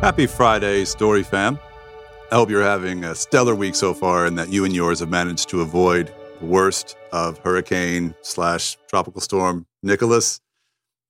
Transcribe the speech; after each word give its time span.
Happy 0.00 0.28
Friday, 0.28 0.84
Story 0.84 1.24
fam. 1.24 1.58
I 2.30 2.36
hope 2.36 2.50
you're 2.50 2.62
having 2.62 3.02
a 3.02 3.16
stellar 3.16 3.56
week 3.56 3.74
so 3.74 3.92
far 3.92 4.26
and 4.26 4.38
that 4.38 4.48
you 4.48 4.64
and 4.64 4.72
yours 4.72 5.00
have 5.00 5.08
managed 5.08 5.48
to 5.48 5.60
avoid 5.60 6.14
the 6.38 6.46
worst 6.46 6.96
of 7.10 7.38
hurricane 7.38 8.14
slash 8.22 8.78
tropical 8.86 9.20
storm 9.20 9.66
Nicholas. 9.82 10.40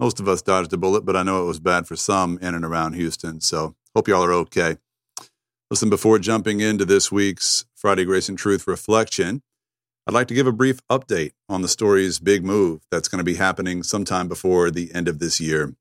Most 0.00 0.20
of 0.20 0.26
us 0.26 0.40
dodged 0.40 0.72
a 0.72 0.78
bullet, 0.78 1.04
but 1.04 1.16
I 1.16 1.22
know 1.22 1.42
it 1.42 1.46
was 1.46 1.60
bad 1.60 1.86
for 1.86 1.96
some 1.96 2.38
in 2.40 2.54
and 2.54 2.64
around 2.64 2.94
Houston. 2.94 3.42
So 3.42 3.76
hope 3.94 4.08
y'all 4.08 4.24
are 4.24 4.32
okay. 4.32 4.78
Listen, 5.70 5.90
before 5.90 6.18
jumping 6.18 6.60
into 6.60 6.86
this 6.86 7.12
week's 7.12 7.66
Friday 7.76 8.06
Grace 8.06 8.30
and 8.30 8.38
Truth 8.38 8.66
reflection, 8.66 9.42
I'd 10.06 10.14
like 10.14 10.28
to 10.28 10.34
give 10.34 10.46
a 10.46 10.52
brief 10.52 10.80
update 10.88 11.32
on 11.46 11.60
the 11.60 11.68
story's 11.68 12.20
big 12.20 12.42
move 12.42 12.86
that's 12.90 13.08
going 13.08 13.18
to 13.18 13.24
be 13.24 13.34
happening 13.34 13.82
sometime 13.82 14.28
before 14.28 14.70
the 14.70 14.94
end 14.94 15.08
of 15.08 15.18
this 15.18 15.40
year. 15.40 15.74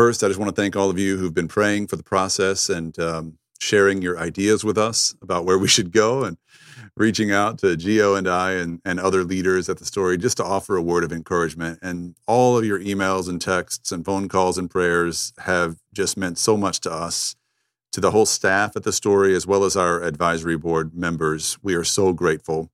First, 0.00 0.24
I 0.24 0.28
just 0.28 0.40
want 0.40 0.48
to 0.48 0.58
thank 0.58 0.76
all 0.76 0.88
of 0.88 0.98
you 0.98 1.18
who've 1.18 1.34
been 1.34 1.46
praying 1.46 1.88
for 1.88 1.96
the 1.96 2.02
process 2.02 2.70
and 2.70 2.98
um, 2.98 3.36
sharing 3.58 4.00
your 4.00 4.18
ideas 4.18 4.64
with 4.64 4.78
us 4.78 5.14
about 5.20 5.44
where 5.44 5.58
we 5.58 5.68
should 5.68 5.92
go 5.92 6.24
and 6.24 6.38
reaching 6.96 7.32
out 7.32 7.58
to 7.58 7.76
Geo 7.76 8.14
and 8.14 8.26
I 8.26 8.52
and, 8.52 8.80
and 8.82 8.98
other 8.98 9.24
leaders 9.24 9.68
at 9.68 9.76
the 9.76 9.84
story 9.84 10.16
just 10.16 10.38
to 10.38 10.42
offer 10.42 10.74
a 10.74 10.80
word 10.80 11.04
of 11.04 11.12
encouragement. 11.12 11.80
And 11.82 12.14
all 12.26 12.56
of 12.56 12.64
your 12.64 12.80
emails 12.80 13.28
and 13.28 13.42
texts 13.42 13.92
and 13.92 14.02
phone 14.02 14.26
calls 14.30 14.56
and 14.56 14.70
prayers 14.70 15.34
have 15.40 15.76
just 15.92 16.16
meant 16.16 16.38
so 16.38 16.56
much 16.56 16.80
to 16.80 16.90
us, 16.90 17.36
to 17.92 18.00
the 18.00 18.10
whole 18.10 18.24
staff 18.24 18.76
at 18.76 18.84
the 18.84 18.94
story, 18.94 19.36
as 19.36 19.46
well 19.46 19.64
as 19.64 19.76
our 19.76 20.02
advisory 20.02 20.56
board 20.56 20.94
members. 20.94 21.58
We 21.60 21.74
are 21.74 21.84
so 21.84 22.14
grateful. 22.14 22.70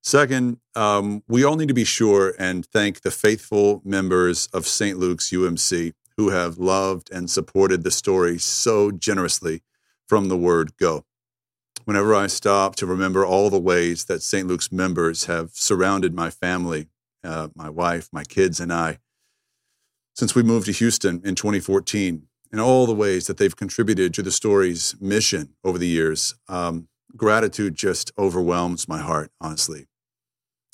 Second, 0.00 0.60
um, 0.74 1.22
we 1.28 1.44
all 1.44 1.56
need 1.56 1.68
to 1.68 1.74
be 1.74 1.84
sure 1.84 2.32
and 2.38 2.64
thank 2.64 3.02
the 3.02 3.10
faithful 3.10 3.82
members 3.84 4.46
of 4.54 4.66
St. 4.66 4.96
Luke's 4.98 5.28
UMC 5.28 5.92
who 6.18 6.30
have 6.30 6.58
loved 6.58 7.10
and 7.12 7.30
supported 7.30 7.84
the 7.84 7.92
story 7.92 8.38
so 8.38 8.90
generously 8.90 9.62
from 10.06 10.28
the 10.28 10.36
word 10.36 10.76
go. 10.76 11.04
Whenever 11.84 12.12
I 12.12 12.26
stop 12.26 12.74
to 12.76 12.86
remember 12.86 13.24
all 13.24 13.48
the 13.48 13.58
ways 13.58 14.06
that 14.06 14.20
St. 14.20 14.46
Luke's 14.46 14.72
members 14.72 15.24
have 15.26 15.50
surrounded 15.52 16.12
my 16.12 16.28
family, 16.28 16.88
uh, 17.22 17.48
my 17.54 17.70
wife, 17.70 18.08
my 18.12 18.24
kids, 18.24 18.58
and 18.58 18.72
I, 18.72 18.98
since 20.14 20.34
we 20.34 20.42
moved 20.42 20.66
to 20.66 20.72
Houston 20.72 21.22
in 21.24 21.36
2014, 21.36 22.24
and 22.50 22.60
all 22.60 22.86
the 22.86 22.94
ways 22.94 23.28
that 23.28 23.36
they've 23.36 23.54
contributed 23.54 24.12
to 24.14 24.22
the 24.22 24.32
story's 24.32 24.96
mission 25.00 25.54
over 25.62 25.78
the 25.78 25.86
years, 25.86 26.34
um, 26.48 26.88
gratitude 27.16 27.76
just 27.76 28.10
overwhelms 28.18 28.88
my 28.88 28.98
heart, 28.98 29.30
honestly. 29.40 29.86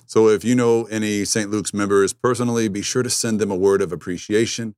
So 0.06 0.28
if 0.28 0.42
you 0.42 0.54
know 0.54 0.84
any 0.84 1.26
St. 1.26 1.50
Luke's 1.50 1.74
members 1.74 2.14
personally, 2.14 2.68
be 2.68 2.80
sure 2.80 3.02
to 3.02 3.10
send 3.10 3.40
them 3.40 3.50
a 3.50 3.56
word 3.56 3.82
of 3.82 3.92
appreciation 3.92 4.74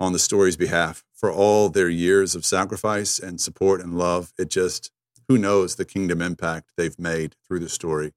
on 0.00 0.12
the 0.14 0.18
story's 0.18 0.56
behalf 0.56 1.04
for 1.14 1.30
all 1.30 1.68
their 1.68 1.90
years 1.90 2.34
of 2.34 2.46
sacrifice 2.46 3.18
and 3.18 3.40
support 3.40 3.82
and 3.82 3.96
love. 3.96 4.32
It 4.38 4.48
just, 4.48 4.90
who 5.28 5.36
knows 5.36 5.76
the 5.76 5.84
kingdom 5.84 6.22
impact 6.22 6.70
they've 6.76 6.98
made 6.98 7.36
through 7.46 7.60
the 7.60 7.68
story 7.68 8.12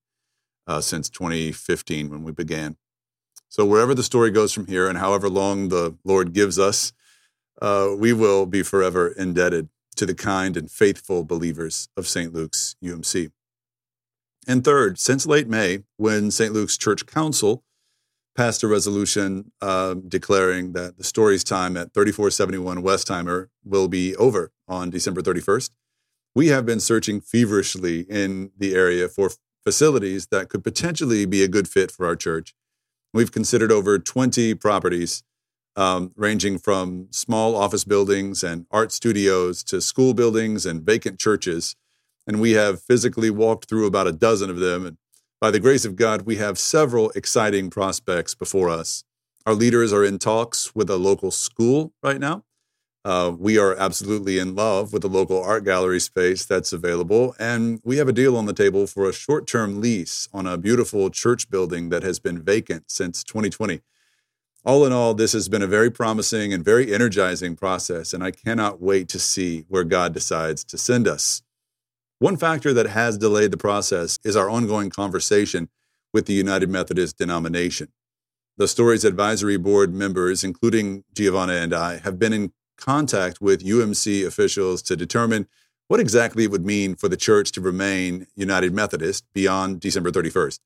uh, 0.65 0.79
since 0.79 1.09
2015 1.09 2.09
when 2.09 2.23
we 2.23 2.31
began. 2.31 2.77
So, 3.49 3.65
wherever 3.65 3.93
the 3.93 4.01
story 4.01 4.31
goes 4.31 4.53
from 4.53 4.67
here 4.67 4.87
and 4.87 4.97
however 4.97 5.29
long 5.29 5.67
the 5.67 5.95
Lord 6.03 6.33
gives 6.33 6.57
us, 6.57 6.93
uh, 7.61 7.89
we 7.95 8.13
will 8.13 8.45
be 8.45 8.63
forever 8.63 9.09
indebted 9.09 9.69
to 9.97 10.05
the 10.05 10.15
kind 10.15 10.57
and 10.57 10.71
faithful 10.71 11.23
believers 11.23 11.87
of 11.95 12.07
St. 12.07 12.33
Luke's 12.33 12.75
UMC. 12.83 13.31
And 14.47 14.63
third, 14.63 14.97
since 14.97 15.27
late 15.27 15.47
May, 15.47 15.83
when 15.97 16.31
St. 16.31 16.51
Luke's 16.51 16.77
Church 16.77 17.05
Council 17.05 17.63
passed 18.35 18.63
a 18.63 18.67
resolution 18.67 19.51
uh, 19.61 19.95
declaring 20.07 20.73
that 20.73 20.97
the 20.97 21.03
story's 21.03 21.43
time 21.43 21.77
at 21.77 21.93
3471 21.93 22.83
Westheimer 22.83 23.47
will 23.63 23.87
be 23.87 24.15
over 24.15 24.51
on 24.67 24.89
December 24.89 25.21
31st. 25.21 25.69
We 26.35 26.47
have 26.47 26.65
been 26.65 26.79
searching 26.79 27.21
feverishly 27.21 28.01
in 28.01 28.51
the 28.57 28.73
area 28.73 29.07
for 29.07 29.31
facilities 29.63 30.27
that 30.27 30.49
could 30.49 30.63
potentially 30.63 31.25
be 31.25 31.43
a 31.43 31.47
good 31.47 31.67
fit 31.67 31.91
for 31.91 32.05
our 32.05 32.15
church. 32.15 32.55
We've 33.13 33.31
considered 33.31 33.71
over 33.71 33.99
20 33.99 34.55
properties, 34.55 35.23
um, 35.75 36.11
ranging 36.15 36.57
from 36.57 37.07
small 37.11 37.55
office 37.55 37.83
buildings 37.83 38.43
and 38.43 38.65
art 38.71 38.91
studios 38.91 39.63
to 39.65 39.79
school 39.79 40.13
buildings 40.13 40.65
and 40.65 40.81
vacant 40.81 41.19
churches. 41.19 41.75
And 42.25 42.41
we 42.41 42.51
have 42.51 42.81
physically 42.81 43.29
walked 43.29 43.69
through 43.69 43.85
about 43.85 44.07
a 44.07 44.11
dozen 44.11 44.49
of 44.49 44.57
them 44.57 44.85
and 44.85 44.97
by 45.43 45.51
the 45.51 45.59
grace 45.59 45.83
of 45.83 45.97
God, 45.97 46.21
we 46.21 46.37
have 46.37 46.57
several 46.57 47.09
exciting 47.17 47.69
prospects 47.69 48.33
before 48.33 48.69
us. 48.69 49.03
Our 49.45 49.53
leaders 49.53 49.91
are 49.91 50.05
in 50.05 50.17
talks 50.17 50.73
with 50.73 50.89
a 50.89 50.95
local 50.95 51.31
school 51.31 51.91
right 52.01 52.17
now. 52.17 52.45
Uh, 53.03 53.33
we 53.37 53.57
are 53.57 53.75
absolutely 53.75 54.39
in 54.39 54.55
love 54.55 54.93
with 54.93 55.01
the 55.01 55.09
local 55.09 55.43
art 55.43 55.65
gallery 55.65 55.99
space 55.99 56.45
that's 56.45 56.71
available. 56.71 57.35
And 57.39 57.81
we 57.83 57.97
have 57.97 58.07
a 58.07 58.13
deal 58.13 58.37
on 58.37 58.45
the 58.45 58.53
table 58.53 58.87
for 58.87 59.09
a 59.09 59.11
short 59.11 59.45
term 59.45 59.81
lease 59.81 60.29
on 60.31 60.47
a 60.47 60.57
beautiful 60.57 61.09
church 61.09 61.49
building 61.49 61.89
that 61.89 62.03
has 62.03 62.21
been 62.21 62.41
vacant 62.41 62.89
since 62.89 63.21
2020. 63.21 63.81
All 64.63 64.85
in 64.85 64.93
all, 64.93 65.13
this 65.13 65.33
has 65.33 65.49
been 65.49 65.61
a 65.61 65.67
very 65.67 65.91
promising 65.91 66.53
and 66.53 66.63
very 66.63 66.93
energizing 66.93 67.57
process, 67.57 68.13
and 68.13 68.23
I 68.23 68.31
cannot 68.31 68.81
wait 68.81 69.09
to 69.09 69.19
see 69.19 69.65
where 69.67 69.83
God 69.83 70.13
decides 70.13 70.63
to 70.63 70.77
send 70.77 71.05
us. 71.05 71.43
One 72.23 72.37
factor 72.37 72.73
that 72.73 72.85
has 72.85 73.17
delayed 73.17 73.51
the 73.51 73.57
process 73.57 74.17
is 74.23 74.37
our 74.37 74.49
ongoing 74.49 74.89
conversation 74.89 75.67
with 76.13 76.25
the 76.25 76.31
United 76.31 76.69
Methodist 76.69 77.17
denomination. 77.17 77.89
The 78.55 78.69
Stories 78.69 79.03
Advisory 79.03 79.57
Board 79.57 79.93
members, 79.93 80.41
including 80.41 81.03
Giovanna 81.13 81.55
and 81.55 81.73
I, 81.73 81.97
have 81.97 82.17
been 82.17 82.31
in 82.31 82.53
contact 82.77 83.41
with 83.41 83.65
UMC 83.65 84.25
officials 84.25 84.81
to 84.83 84.95
determine 84.95 85.49
what 85.89 85.99
exactly 85.99 86.45
it 86.45 86.51
would 86.51 86.65
mean 86.65 86.95
for 86.95 87.09
the 87.09 87.17
church 87.17 87.51
to 87.51 87.59
remain 87.59 88.25
United 88.37 88.73
Methodist 88.73 89.25
beyond 89.33 89.81
December 89.81 90.09
31st. 90.09 90.59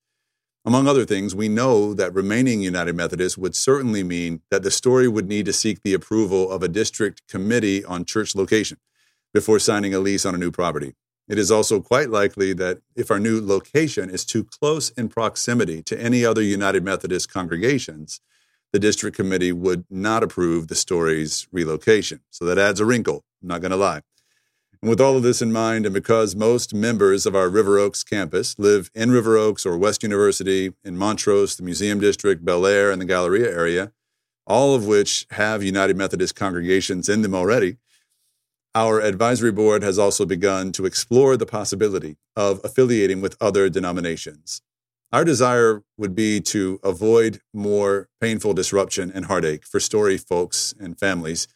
Among 0.64 0.88
other 0.88 1.06
things, 1.06 1.34
we 1.34 1.50
know 1.50 1.96
that 1.96 2.14
remaining 2.14 2.62
United 2.62 2.96
Methodist 2.96 3.36
would 3.36 3.56
certainly 3.56 4.04
mean 4.04 4.44
that 4.52 4.62
the 4.62 4.70
story 4.70 5.08
would 5.08 5.28
need 5.28 5.48
to 5.48 5.54
seek 5.54 5.82
the 5.82 5.96
approval 5.96 6.52
of 6.52 6.62
a 6.62 6.68
district 6.68 7.28
committee 7.28 7.84
on 7.84 8.06
church 8.06 8.36
location 8.36 8.78
before 9.34 9.58
signing 9.58 9.96
a 9.96 10.00
lease 10.00 10.24
on 10.24 10.36
a 10.36 10.38
new 10.38 10.52
property. 10.52 10.94
It 11.28 11.38
is 11.38 11.52
also 11.52 11.82
quite 11.82 12.10
likely 12.10 12.54
that 12.54 12.80
if 12.96 13.12
our 13.12 13.20
new 13.20 13.42
location 13.42 14.10
is 14.10 14.24
too 14.24 14.46
close 14.46 14.90
in 14.92 15.10
proximity 15.10 15.82
to 15.84 16.00
any 16.00 16.24
other 16.24 16.42
United 16.42 16.84
Methodist 16.84 17.32
congregations, 17.32 18.22
the 18.72 18.80
district 18.80 19.18
committee 19.18 19.52
would 19.52 19.86
not 19.90 20.24
approve 20.24 20.68
the 20.68 20.76
story's 20.76 21.48
relocation. 21.52 22.22
So 22.30 22.46
that 22.46 22.58
adds 22.58 22.80
a 22.80 22.86
wrinkle, 22.86 23.26
I'm 23.42 23.50
not 23.50 23.62
going 23.62 23.72
to 23.72 23.78
lie. 23.78 24.02
And 24.82 24.90
with 24.90 25.02
all 25.02 25.18
of 25.18 25.24
this 25.24 25.42
in 25.42 25.52
mind, 25.52 25.86
and 25.86 25.94
because 25.94 26.36
most 26.36 26.74
members 26.74 27.26
of 27.26 27.36
our 27.36 27.50
River 27.50 27.80
Oaks 27.80 28.04
campus 28.04 28.58
live 28.60 28.92
in 28.94 29.12
River 29.12 29.36
Oaks 29.36 29.66
or 29.66 29.78
West 29.78 30.04
University, 30.04 30.74
in 30.84 30.98
Montrose, 30.98 31.56
the 31.56 31.64
Museum 31.64 32.00
District, 32.00 32.46
Bel 32.46 32.66
Air, 32.66 32.92
and 32.92 33.02
the 33.02 33.06
Galleria 33.06 33.52
area, 33.52 33.92
all 34.46 34.76
of 34.76 34.86
which 34.86 35.26
have 35.32 35.64
United 35.64 35.98
Methodist 35.98 36.36
congregations 36.36 37.10
in 37.10 37.22
them 37.22 37.34
already, 37.34 37.78
our 38.78 39.02
advisory 39.02 39.52
board 39.52 39.82
has 39.82 39.98
also 39.98 40.24
begun 40.24 40.72
to 40.72 40.86
explore 40.86 41.36
the 41.36 41.48
possibility 41.48 42.16
of 42.36 42.62
affiliating 42.64 43.22
with 43.22 43.36
other 43.42 43.70
denominations. 43.70 44.62
Our 45.12 45.26
desire 45.26 45.82
would 45.98 46.14
be 46.14 46.42
to 46.42 46.80
avoid 46.84 47.42
more 47.52 48.08
painful 48.22 48.54
disruption 48.54 49.12
and 49.16 49.26
heartache 49.26 49.66
for 49.66 49.80
story 49.80 50.20
folks 50.20 50.76
and 50.80 51.00
families 51.00 51.48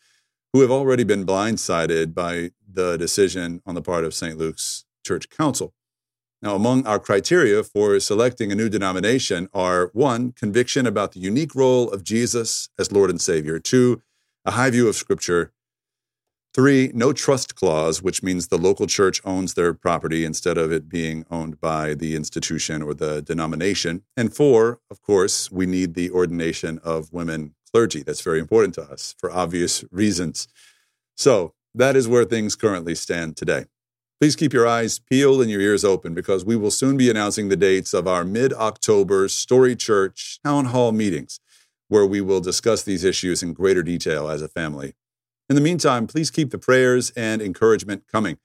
who 0.52 0.62
have 0.62 0.72
already 0.72 1.04
been 1.04 1.24
blindsided 1.24 2.16
by 2.16 2.54
the 2.68 2.98
decision 2.98 3.62
on 3.68 3.76
the 3.76 3.84
part 3.84 4.04
of 4.04 4.16
St. 4.16 4.36
Luke's 4.36 4.86
Church 5.06 5.30
Council. 5.30 5.76
Now, 6.42 6.56
among 6.56 6.88
our 6.88 6.98
criteria 6.98 7.62
for 7.62 8.00
selecting 8.00 8.52
a 8.52 8.56
new 8.56 8.68
denomination 8.68 9.48
are 9.54 9.92
one, 9.94 10.32
conviction 10.32 10.88
about 10.88 11.12
the 11.12 11.20
unique 11.20 11.54
role 11.54 11.88
of 11.92 12.04
Jesus 12.04 12.70
as 12.80 12.92
Lord 12.92 13.12
and 13.12 13.22
Savior, 13.22 13.60
two, 13.60 14.02
a 14.44 14.52
high 14.52 14.72
view 14.72 14.88
of 14.88 14.96
Scripture, 14.96 15.54
Three, 16.54 16.92
no 16.94 17.14
trust 17.14 17.56
clause, 17.56 18.02
which 18.02 18.22
means 18.22 18.48
the 18.48 18.58
local 18.58 18.86
church 18.86 19.22
owns 19.24 19.54
their 19.54 19.74
property 19.74 20.26
instead 20.26 20.58
of 20.58 20.70
it 20.70 20.90
being 20.90 21.26
owned 21.32 21.62
by 21.62 21.94
the 21.94 22.14
institution 22.14 22.82
or 22.82 22.94
the 22.94 23.22
denomination. 23.22 24.04
And 24.18 24.36
four, 24.36 24.82
of 24.90 25.02
course, 25.02 25.50
we 25.50 25.66
need 25.66 25.94
the 25.94 26.12
ordination 26.12 26.80
of 26.84 27.14
women 27.14 27.56
clergy. 27.72 28.04
That's 28.04 28.20
very 28.20 28.40
important 28.40 28.76
to 28.76 28.82
us 28.82 29.16
for 29.18 29.32
obvious 29.32 29.86
reasons. 29.92 30.50
So 31.16 31.54
that 31.74 31.96
is 31.96 32.10
where 32.10 32.26
things 32.26 32.58
currently 32.58 32.96
stand 32.96 33.38
today. 33.38 33.68
Please 34.20 34.36
keep 34.36 34.52
your 34.52 34.68
eyes 34.68 35.00
peeled 35.00 35.42
and 35.42 35.50
your 35.50 35.62
ears 35.62 35.86
open 35.86 36.14
because 36.14 36.44
we 36.44 36.58
will 36.58 36.70
soon 36.70 36.98
be 36.98 37.10
announcing 37.10 37.48
the 37.48 37.56
dates 37.56 37.94
of 37.94 38.10
our 38.10 38.26
mid 38.26 38.52
October 38.54 39.30
Story 39.30 39.76
Church 39.76 40.40
town 40.44 40.66
hall 40.66 40.92
meetings, 40.92 41.40
where 41.88 42.06
we 42.06 42.20
will 42.20 42.42
discuss 42.42 42.84
these 42.84 43.06
issues 43.06 43.42
in 43.42 43.54
greater 43.54 43.84
detail 43.84 44.30
as 44.30 44.42
a 44.42 44.50
family. 44.50 44.96
In 45.52 45.56
the 45.56 45.62
meantime, 45.62 46.08
please 46.08 46.32
keep 46.32 46.52
the 46.52 46.58
prayers 46.58 47.10
and 47.10 47.42
encouragement 47.42 48.08
coming. 48.10 48.38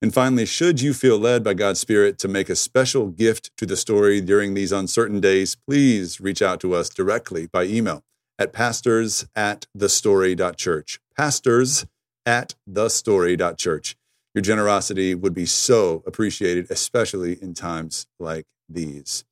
And 0.00 0.14
finally, 0.14 0.46
should 0.46 0.80
you 0.80 0.94
feel 0.94 1.18
led 1.18 1.42
by 1.42 1.54
God's 1.54 1.80
Spirit 1.80 2.16
to 2.18 2.28
make 2.28 2.48
a 2.48 2.54
special 2.54 3.08
gift 3.08 3.50
to 3.56 3.66
the 3.66 3.76
story 3.76 4.20
during 4.20 4.54
these 4.54 4.70
uncertain 4.70 5.18
days, 5.18 5.56
please 5.56 6.20
reach 6.20 6.40
out 6.40 6.60
to 6.60 6.72
us 6.72 6.88
directly 6.88 7.48
by 7.48 7.64
email 7.64 8.04
at 8.38 8.52
pastors 8.52 9.26
at 9.34 9.66
thestory.church. 9.76 11.00
Pastors 11.16 11.86
at 12.24 12.54
thestory.church. 12.70 13.96
Your 14.32 14.42
generosity 14.42 15.12
would 15.12 15.34
be 15.34 15.46
so 15.46 16.04
appreciated, 16.06 16.70
especially 16.70 17.36
in 17.42 17.54
times 17.54 18.06
like 18.20 18.46
these. 18.68 19.24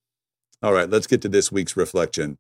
All 0.61 0.73
right, 0.73 0.91
let's 0.91 1.07
get 1.07 1.23
to 1.23 1.29
this 1.29 1.53
week's 1.53 1.77
reflection. 1.77 2.39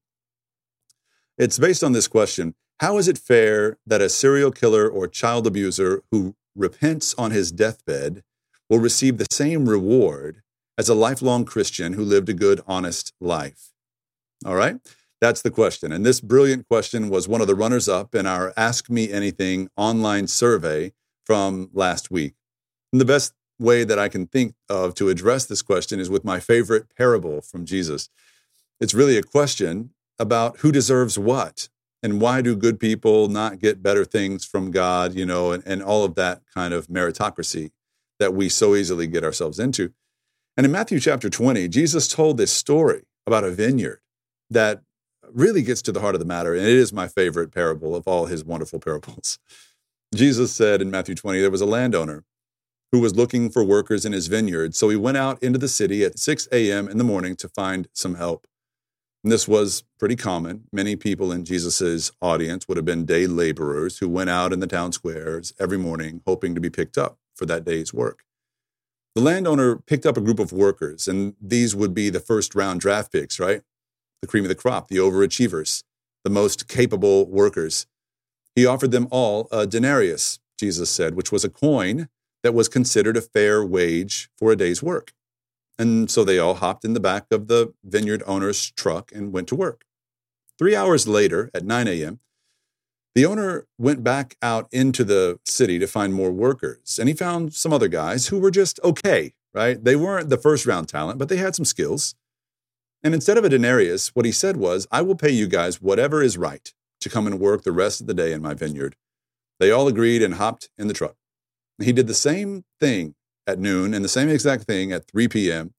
It's 1.38 1.60
based 1.60 1.84
on 1.84 1.92
this 1.92 2.08
question 2.08 2.56
How 2.80 2.98
is 2.98 3.08
it 3.08 3.18
fair 3.18 3.78
that 3.86 4.00
a 4.00 4.08
serial 4.08 4.50
killer 4.50 4.88
or 4.88 5.06
child 5.06 5.46
abuser 5.46 6.02
who 6.10 6.34
repents 6.56 7.14
on 7.14 7.30
his 7.30 7.52
deathbed 7.52 8.22
will 8.68 8.78
receive 8.78 9.18
the 9.18 9.26
same 9.30 9.68
reward 9.68 10.42
as 10.76 10.88
a 10.88 10.94
lifelong 10.94 11.44
Christian 11.44 11.92
who 11.92 12.02
lived 12.02 12.28
a 12.28 12.34
good, 12.34 12.60
honest 12.66 13.12
life? 13.20 13.72
All 14.44 14.56
right, 14.56 14.76
that's 15.20 15.42
the 15.42 15.50
question. 15.50 15.92
And 15.92 16.04
this 16.04 16.20
brilliant 16.20 16.66
question 16.66 17.08
was 17.08 17.28
one 17.28 17.40
of 17.40 17.46
the 17.46 17.54
runners 17.54 17.88
up 17.88 18.14
in 18.14 18.26
our 18.26 18.52
Ask 18.56 18.90
Me 18.90 19.12
Anything 19.12 19.68
online 19.76 20.26
survey 20.26 20.92
from 21.24 21.70
last 21.72 22.10
week. 22.10 22.34
And 22.92 23.00
the 23.00 23.06
best 23.06 23.32
way 23.58 23.84
that 23.84 23.98
I 23.98 24.08
can 24.08 24.26
think 24.26 24.54
of 24.68 24.94
to 24.96 25.08
address 25.08 25.44
this 25.44 25.62
question 25.62 26.00
is 26.00 26.10
with 26.10 26.24
my 26.24 26.40
favorite 26.40 26.86
parable 26.96 27.40
from 27.40 27.64
Jesus. 27.64 28.08
It's 28.80 28.94
really 28.94 29.16
a 29.16 29.22
question 29.22 29.90
about 30.18 30.58
who 30.58 30.72
deserves 30.72 31.18
what 31.18 31.68
and 32.02 32.20
why 32.20 32.42
do 32.42 32.56
good 32.56 32.80
people 32.80 33.28
not 33.28 33.58
get 33.58 33.82
better 33.82 34.04
things 34.04 34.44
from 34.44 34.70
God, 34.70 35.14
you 35.14 35.24
know, 35.24 35.52
and, 35.52 35.62
and 35.64 35.82
all 35.82 36.04
of 36.04 36.14
that 36.16 36.42
kind 36.52 36.74
of 36.74 36.88
meritocracy 36.88 37.70
that 38.18 38.34
we 38.34 38.48
so 38.48 38.74
easily 38.74 39.06
get 39.06 39.24
ourselves 39.24 39.58
into. 39.58 39.92
And 40.56 40.66
in 40.66 40.72
Matthew 40.72 41.00
chapter 41.00 41.30
20, 41.30 41.68
Jesus 41.68 42.08
told 42.08 42.36
this 42.36 42.52
story 42.52 43.02
about 43.26 43.44
a 43.44 43.50
vineyard 43.50 44.00
that 44.50 44.82
really 45.32 45.62
gets 45.62 45.80
to 45.82 45.92
the 45.92 46.00
heart 46.00 46.14
of 46.14 46.18
the 46.18 46.26
matter. 46.26 46.54
And 46.54 46.66
it 46.66 46.74
is 46.74 46.92
my 46.92 47.08
favorite 47.08 47.52
parable 47.52 47.96
of 47.96 48.06
all 48.06 48.26
his 48.26 48.44
wonderful 48.44 48.80
parables. 48.80 49.38
Jesus 50.14 50.52
said 50.52 50.82
in 50.82 50.90
Matthew 50.90 51.14
20, 51.14 51.40
there 51.40 51.50
was 51.50 51.62
a 51.62 51.66
landowner 51.66 52.24
who 52.90 53.00
was 53.00 53.16
looking 53.16 53.48
for 53.48 53.64
workers 53.64 54.04
in 54.04 54.12
his 54.12 54.26
vineyard. 54.26 54.74
So 54.74 54.90
he 54.90 54.96
went 54.96 55.16
out 55.16 55.42
into 55.42 55.58
the 55.58 55.68
city 55.68 56.04
at 56.04 56.18
6 56.18 56.48
a.m. 56.52 56.88
in 56.88 56.98
the 56.98 57.04
morning 57.04 57.34
to 57.36 57.48
find 57.48 57.88
some 57.94 58.16
help. 58.16 58.46
And 59.22 59.30
this 59.30 59.46
was 59.46 59.84
pretty 59.98 60.16
common. 60.16 60.64
Many 60.72 60.96
people 60.96 61.30
in 61.30 61.44
Jesus' 61.44 62.10
audience 62.20 62.66
would 62.66 62.76
have 62.76 62.84
been 62.84 63.04
day 63.04 63.26
laborers 63.26 63.98
who 63.98 64.08
went 64.08 64.30
out 64.30 64.52
in 64.52 64.60
the 64.60 64.66
town 64.66 64.92
squares 64.92 65.52
every 65.60 65.78
morning 65.78 66.22
hoping 66.26 66.54
to 66.54 66.60
be 66.60 66.70
picked 66.70 66.98
up 66.98 67.18
for 67.34 67.46
that 67.46 67.64
day's 67.64 67.94
work. 67.94 68.24
The 69.14 69.20
landowner 69.20 69.76
picked 69.76 70.06
up 70.06 70.16
a 70.16 70.22
group 70.22 70.38
of 70.38 70.52
workers, 70.52 71.06
and 71.06 71.34
these 71.40 71.76
would 71.76 71.94
be 71.94 72.10
the 72.10 72.18
first 72.18 72.54
round 72.54 72.80
draft 72.80 73.12
picks, 73.12 73.38
right? 73.38 73.62
The 74.22 74.26
cream 74.26 74.44
of 74.44 74.48
the 74.48 74.54
crop, 74.54 74.88
the 74.88 74.96
overachievers, 74.96 75.84
the 76.24 76.30
most 76.30 76.66
capable 76.66 77.26
workers. 77.26 77.86
He 78.56 78.66
offered 78.66 78.90
them 78.90 79.08
all 79.10 79.48
a 79.52 79.66
denarius, 79.66 80.40
Jesus 80.58 80.90
said, 80.90 81.14
which 81.14 81.30
was 81.30 81.44
a 81.44 81.50
coin 81.50 82.08
that 82.42 82.54
was 82.54 82.68
considered 82.68 83.16
a 83.16 83.22
fair 83.22 83.64
wage 83.64 84.30
for 84.36 84.52
a 84.52 84.56
day's 84.56 84.82
work. 84.82 85.12
And 85.82 86.08
so 86.08 86.22
they 86.22 86.38
all 86.38 86.54
hopped 86.54 86.84
in 86.84 86.92
the 86.92 87.00
back 87.00 87.26
of 87.32 87.48
the 87.48 87.74
vineyard 87.82 88.22
owner's 88.24 88.70
truck 88.70 89.10
and 89.12 89.32
went 89.32 89.48
to 89.48 89.56
work. 89.56 89.84
Three 90.56 90.76
hours 90.76 91.08
later, 91.08 91.50
at 91.52 91.64
9 91.64 91.88
a.m., 91.88 92.20
the 93.16 93.26
owner 93.26 93.66
went 93.78 94.04
back 94.04 94.36
out 94.40 94.68
into 94.70 95.02
the 95.02 95.40
city 95.44 95.80
to 95.80 95.88
find 95.88 96.14
more 96.14 96.30
workers, 96.30 97.00
and 97.00 97.08
he 97.08 97.16
found 97.16 97.52
some 97.52 97.72
other 97.72 97.88
guys 97.88 98.28
who 98.28 98.38
were 98.38 98.52
just 98.52 98.78
okay, 98.84 99.34
right? 99.52 99.82
They 99.82 99.96
weren't 99.96 100.30
the 100.30 100.36
first 100.36 100.66
round 100.66 100.88
talent, 100.88 101.18
but 101.18 101.28
they 101.28 101.38
had 101.38 101.56
some 101.56 101.64
skills. 101.64 102.14
And 103.02 103.12
instead 103.12 103.36
of 103.36 103.44
a 103.44 103.48
denarius, 103.48 104.14
what 104.14 104.24
he 104.24 104.30
said 104.30 104.58
was, 104.58 104.86
I 104.92 105.02
will 105.02 105.16
pay 105.16 105.32
you 105.32 105.48
guys 105.48 105.82
whatever 105.82 106.22
is 106.22 106.38
right 106.38 106.72
to 107.00 107.10
come 107.10 107.26
and 107.26 107.40
work 107.40 107.64
the 107.64 107.72
rest 107.72 108.00
of 108.00 108.06
the 108.06 108.14
day 108.14 108.32
in 108.32 108.40
my 108.40 108.54
vineyard. 108.54 108.94
They 109.58 109.72
all 109.72 109.88
agreed 109.88 110.22
and 110.22 110.34
hopped 110.34 110.68
in 110.78 110.86
the 110.86 110.94
truck. 110.94 111.16
He 111.82 111.92
did 111.92 112.06
the 112.06 112.14
same 112.14 112.62
thing 112.78 113.16
at 113.46 113.58
noon 113.58 113.94
and 113.94 114.04
the 114.04 114.08
same 114.08 114.28
exact 114.28 114.64
thing 114.64 114.92
at 114.92 115.06
3 115.06 115.28
p.m. 115.28 115.74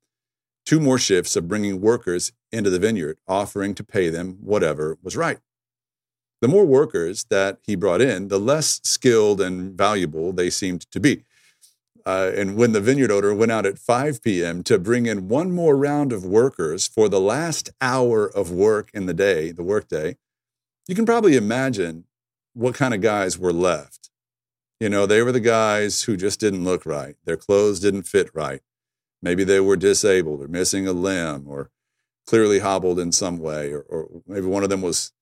Two 0.66 0.80
more 0.80 0.98
shifts 0.98 1.36
of 1.36 1.48
bringing 1.48 1.82
workers 1.82 2.32
into 2.52 2.70
the 2.70 2.80
vineyard, 2.80 3.18
offering 3.28 3.76
to 3.76 3.84
pay 3.84 4.10
them 4.10 4.38
whatever 4.42 4.98
was 5.02 5.18
right. 5.18 5.40
The 6.42 6.48
more 6.48 6.66
workers 6.66 7.26
that 7.30 7.60
he 7.64 7.76
brought 7.76 8.02
in, 8.02 8.28
the 8.28 8.40
less 8.40 8.82
skilled 8.84 9.40
and 9.40 9.78
valuable 9.78 10.34
they 10.34 10.50
seemed 10.50 10.90
to 10.92 11.00
be. 11.00 11.24
Uh, 12.06 12.32
and 12.36 12.58
when 12.58 12.74
the 12.74 12.82
vineyard 12.82 13.12
owner 13.12 13.34
went 13.34 13.52
out 13.52 13.66
at 13.66 13.80
5 13.80 14.22
p.m. 14.22 14.62
to 14.64 14.78
bring 14.78 15.06
in 15.06 15.30
one 15.30 15.52
more 15.52 15.78
round 15.78 16.12
of 16.12 16.26
workers 16.26 16.86
for 16.86 17.08
the 17.08 17.22
last 17.22 17.70
hour 17.80 18.26
of 18.26 18.52
work 18.52 18.90
in 18.94 19.06
the 19.06 19.14
day, 19.14 19.52
the 19.52 19.64
workday, 19.64 20.18
you 20.88 20.96
can 20.96 21.06
probably 21.06 21.38
imagine 21.38 22.04
what 22.54 22.76
kind 22.76 22.94
of 22.94 23.00
guys 23.00 23.38
were 23.38 23.54
left. 23.54 24.10
You 24.84 24.90
know, 24.90 25.06
they 25.06 25.22
were 25.22 25.32
the 25.32 25.40
guys 25.40 26.04
who 26.04 26.18
just 26.18 26.42
didn't 26.42 26.66
look 26.66 26.86
right. 26.86 27.16
Their 27.24 27.38
clothes 27.38 27.80
didn't 27.80 28.04
fit 28.04 28.30
right. 28.34 28.60
Maybe 29.22 29.46
they 29.46 29.62
were 29.62 29.78
disabled 29.78 30.42
or 30.42 30.50
missing 30.50 30.86
a 30.86 30.92
limb 30.92 31.46
or 31.48 31.70
clearly 32.28 32.60
hobbled 32.60 33.00
in 33.00 33.14
some 33.14 33.38
way, 33.38 33.72
or, 33.72 33.84
or 33.84 34.10
maybe 34.28 34.46
one 34.46 34.62
of 34.62 34.70
them 34.70 34.82
was 34.82 35.14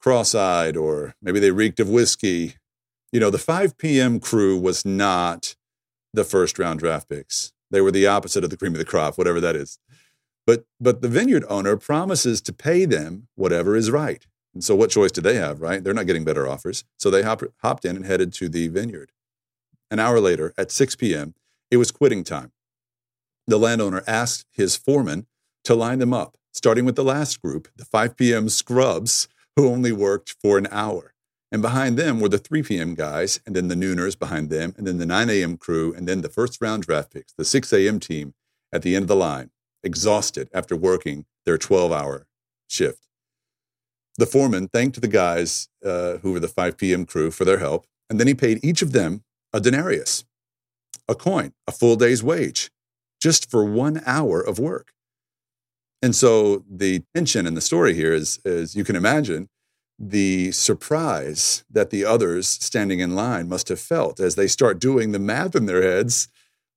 cross 0.00 0.34
eyed, 0.34 0.74
or 0.74 1.16
maybe 1.20 1.38
they 1.38 1.50
reeked 1.50 1.80
of 1.80 1.90
whiskey. 1.90 2.54
You 3.12 3.20
know, 3.20 3.28
the 3.28 3.36
5 3.36 3.76
p.m. 3.76 4.20
crew 4.20 4.56
was 4.56 4.86
not 4.86 5.54
the 6.14 6.24
first 6.24 6.58
round 6.58 6.80
draft 6.80 7.10
picks. 7.10 7.52
They 7.70 7.82
were 7.82 7.92
the 7.92 8.06
opposite 8.06 8.42
of 8.42 8.48
the 8.48 8.56
cream 8.56 8.72
of 8.72 8.78
the 8.78 8.86
crop, 8.86 9.18
whatever 9.18 9.38
that 9.42 9.54
is. 9.54 9.78
But, 10.46 10.64
but 10.80 11.02
the 11.02 11.10
vineyard 11.10 11.44
owner 11.46 11.76
promises 11.76 12.40
to 12.40 12.54
pay 12.54 12.86
them 12.86 13.28
whatever 13.34 13.76
is 13.76 13.90
right. 13.90 14.24
And 14.54 14.64
so, 14.64 14.74
what 14.74 14.90
choice 14.90 15.12
did 15.12 15.24
they 15.24 15.36
have, 15.36 15.60
right? 15.60 15.82
They're 15.82 15.94
not 15.94 16.06
getting 16.06 16.24
better 16.24 16.48
offers. 16.48 16.84
So, 16.98 17.10
they 17.10 17.22
hop, 17.22 17.42
hopped 17.62 17.84
in 17.84 17.96
and 17.96 18.06
headed 18.06 18.32
to 18.34 18.48
the 18.48 18.68
vineyard. 18.68 19.12
An 19.90 19.98
hour 19.98 20.20
later, 20.20 20.54
at 20.56 20.70
6 20.70 20.96
p.m., 20.96 21.34
it 21.70 21.76
was 21.76 21.90
quitting 21.90 22.24
time. 22.24 22.52
The 23.46 23.58
landowner 23.58 24.02
asked 24.06 24.46
his 24.50 24.76
foreman 24.76 25.26
to 25.64 25.74
line 25.74 25.98
them 25.98 26.14
up, 26.14 26.36
starting 26.52 26.84
with 26.84 26.96
the 26.96 27.04
last 27.04 27.40
group, 27.42 27.68
the 27.76 27.84
5 27.84 28.16
p.m. 28.16 28.48
scrubs, 28.48 29.28
who 29.56 29.68
only 29.68 29.92
worked 29.92 30.36
for 30.40 30.58
an 30.58 30.68
hour. 30.70 31.14
And 31.52 31.62
behind 31.62 31.96
them 31.96 32.20
were 32.20 32.28
the 32.28 32.38
3 32.38 32.62
p.m. 32.62 32.94
guys, 32.94 33.40
and 33.44 33.56
then 33.56 33.68
the 33.68 33.74
nooners 33.74 34.16
behind 34.16 34.50
them, 34.50 34.74
and 34.76 34.86
then 34.86 34.98
the 34.98 35.06
9 35.06 35.28
a.m. 35.30 35.56
crew, 35.56 35.92
and 35.92 36.06
then 36.06 36.20
the 36.20 36.28
first 36.28 36.60
round 36.60 36.84
draft 36.84 37.12
picks, 37.12 37.32
the 37.32 37.44
6 37.44 37.72
a.m. 37.72 37.98
team 37.98 38.34
at 38.72 38.82
the 38.82 38.94
end 38.94 39.04
of 39.04 39.08
the 39.08 39.16
line, 39.16 39.50
exhausted 39.82 40.48
after 40.54 40.76
working 40.76 41.26
their 41.44 41.58
12 41.58 41.90
hour 41.90 42.26
shift. 42.68 43.08
The 44.18 44.26
foreman 44.26 44.68
thanked 44.68 45.00
the 45.00 45.08
guys 45.08 45.68
uh, 45.84 46.18
who 46.18 46.32
were 46.32 46.40
the 46.40 46.48
5 46.48 46.76
p.m. 46.76 47.06
crew 47.06 47.30
for 47.30 47.44
their 47.44 47.58
help, 47.58 47.86
and 48.08 48.18
then 48.18 48.26
he 48.26 48.34
paid 48.34 48.64
each 48.64 48.82
of 48.82 48.92
them 48.92 49.22
a 49.52 49.60
denarius, 49.60 50.24
a 51.08 51.14
coin, 51.14 51.52
a 51.66 51.72
full 51.72 51.96
day's 51.96 52.22
wage, 52.22 52.70
just 53.20 53.50
for 53.50 53.64
one 53.64 54.02
hour 54.06 54.40
of 54.40 54.58
work. 54.58 54.92
And 56.02 56.14
so 56.14 56.64
the 56.70 57.02
tension 57.14 57.46
in 57.46 57.54
the 57.54 57.60
story 57.60 57.94
here 57.94 58.12
is, 58.12 58.40
is 58.44 58.74
you 58.74 58.84
can 58.84 58.96
imagine 58.96 59.48
the 59.98 60.50
surprise 60.52 61.62
that 61.70 61.90
the 61.90 62.06
others 62.06 62.48
standing 62.48 63.00
in 63.00 63.14
line 63.14 63.48
must 63.48 63.68
have 63.68 63.80
felt 63.80 64.18
as 64.18 64.34
they 64.34 64.46
start 64.46 64.80
doing 64.80 65.12
the 65.12 65.18
math 65.18 65.54
in 65.54 65.66
their 65.66 65.82
heads. 65.82 66.28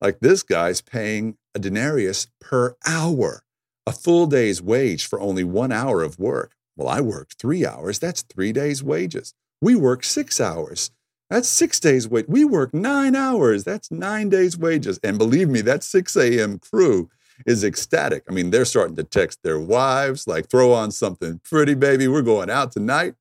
Like 0.02 0.20
this 0.20 0.44
guy's 0.44 0.82
paying 0.82 1.38
a 1.56 1.60
denarius 1.60 2.28
per 2.42 2.76
hour, 2.86 3.44
a 3.88 3.94
full 3.94 4.28
day's 4.28 4.62
wage 4.62 5.08
for 5.08 5.22
only 5.22 5.46
one 5.46 5.72
hour 5.72 6.04
of 6.04 6.20
work. 6.20 6.54
Well, 6.76 6.88
I 6.88 7.02
worked 7.02 7.40
three 7.40 7.66
hours. 7.66 8.00
That's 8.00 8.22
three 8.24 8.52
days' 8.52 8.84
wages. 8.84 9.34
We 9.62 9.76
work 9.76 10.04
six 10.04 10.42
hours. 10.42 10.92
That's 11.30 11.48
six 11.48 11.80
days' 11.80 12.08
wage. 12.08 12.26
We 12.28 12.46
work 12.46 12.74
nine 12.74 13.16
hours. 13.16 13.64
That's 13.64 13.90
nine 13.92 14.30
days' 14.30 14.58
wages. 14.58 15.00
And 15.04 15.18
believe 15.18 15.50
me, 15.50 15.62
that 15.62 15.84
6 15.84 16.16
a.m. 16.16 16.60
crew 16.60 17.10
is 17.46 17.64
ecstatic. 17.64 18.24
I 18.30 18.34
mean, 18.34 18.52
they're 18.52 18.66
starting 18.66 18.96
to 18.98 19.04
text 19.04 19.40
their 19.44 19.60
wives, 19.60 20.28
like, 20.28 20.50
throw 20.50 20.74
on 20.74 20.92
something 20.92 21.40
pretty, 21.44 21.74
baby. 21.74 22.08
We're 22.08 22.22
going 22.22 22.50
out 22.50 22.72
tonight. 22.72 23.16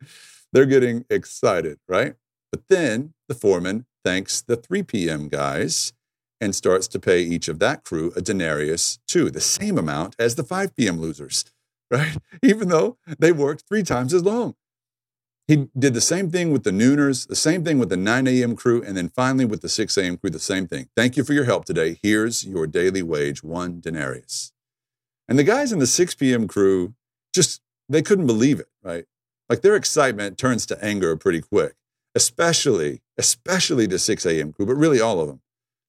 They're 0.53 0.67
getting 0.67 1.05
excited, 1.09 1.79
right? 1.89 2.15
But 2.51 2.69
then 2.69 3.15
the 3.29 3.35
foreman 3.35 3.87
thanks 4.05 4.43
the 4.43 4.57
3 4.57 4.83
p.m. 4.83 5.29
guys 5.29 5.93
and 6.41 6.55
starts 6.55 6.89
to 6.89 6.99
pay 6.99 7.21
each 7.23 7.49
of 7.49 7.61
that 7.61 7.85
crew 7.85 8.13
a 8.17 8.21
denarius 8.21 8.99
too, 9.07 9.31
the 9.31 9.41
same 9.41 9.79
amount 9.79 10.17
as 10.19 10.35
the 10.35 10.45
5 10.45 10.75
p.m. 10.77 11.01
losers, 11.01 11.45
right? 11.93 12.17
Even 12.43 12.69
though 12.69 12.97
they 13.19 13.31
worked 13.31 13.65
three 13.69 13.83
times 13.83 14.13
as 14.13 14.25
long. 14.25 14.57
He 15.49 15.69
did 15.79 15.93
the 15.93 16.01
same 16.01 16.31
thing 16.31 16.51
with 16.51 16.63
the 16.63 16.71
nooners, 16.71 17.27
the 17.27 17.37
same 17.37 17.65
thing 17.65 17.79
with 17.79 17.89
the 17.89 17.97
9 17.97 18.27
a.m. 18.27 18.57
crew, 18.57 18.83
and 18.83 18.97
then 18.97 19.09
finally 19.09 19.45
with 19.45 19.61
the 19.61 19.69
6 19.69 19.97
a.m. 19.99 20.17
crew, 20.17 20.31
the 20.31 20.39
same 20.39 20.67
thing. 20.67 20.89
Thank 20.97 21.17
you 21.17 21.25
for 21.25 21.33
your 21.33 21.45
help 21.45 21.65
today. 21.65 21.99
Here's 22.03 22.45
your 22.45 22.67
daily 22.67 23.03
wage, 23.03 23.43
one 23.43 23.81
denarius. 23.81 24.53
And 25.29 25.39
the 25.39 25.45
guys 25.45 25.73
in 25.73 25.79
the 25.79 25.87
6 25.87 26.15
p.m. 26.15 26.49
crew 26.49 26.95
just, 27.35 27.61
they 27.89 28.03
couldn't 28.03 28.27
believe 28.27 28.61
it, 28.61 28.69
right? 28.83 29.05
Like 29.49 29.63
their 29.63 29.77
excitement 29.77 30.39
turns 30.39 30.65
to 30.67 30.85
anger 30.85 31.17
pretty 31.17 31.43
quick, 31.43 31.75
especially, 32.15 33.03
especially 33.19 33.87
the 33.87 33.99
6 33.99 34.25
a.m. 34.25 34.53
crew, 34.53 34.65
but 34.65 34.77
really 34.77 35.01
all 35.01 35.21
of 35.21 35.27
them. 35.27 35.41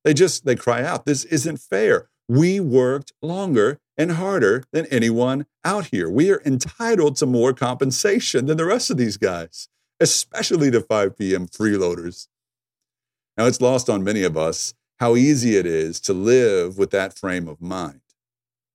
They 0.03 0.13
just, 0.13 0.45
they 0.45 0.55
cry 0.55 0.83
out, 0.83 1.05
this 1.05 1.24
isn't 1.25 1.57
fair. 1.57 2.10
We 2.27 2.60
worked 2.60 3.13
longer 3.22 3.79
and 3.98 4.13
harder 4.13 4.63
than 4.74 4.88
anyone 4.88 5.45
out 5.65 5.88
here. 5.88 6.10
We 6.10 6.32
are 6.32 6.41
entitled 6.46 7.15
to 7.17 7.25
more 7.25 7.53
compensation 7.53 8.46
than 8.46 8.58
the 8.58 8.65
rest 8.65 8.89
of 8.89 8.98
these 8.98 9.17
guys, 9.17 9.67
especially 10.00 10.70
the 10.70 10.82
5 10.82 11.17
p.m. 11.17 11.48
freeloaders. 11.48 12.27
Now, 13.38 13.46
it's 13.46 13.62
lost 13.62 13.89
on 13.89 14.03
many 14.03 14.24
of 14.24 14.38
us 14.38 14.74
how 15.00 15.15
easy 15.15 15.58
it 15.58 15.65
is 15.65 16.00
to 16.01 16.13
live 16.13 16.77
with 16.77 16.91
that 16.91 17.17
frame 17.17 17.48
of 17.48 17.62
mind. 17.62 18.01